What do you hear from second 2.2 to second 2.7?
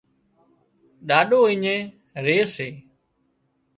ري سي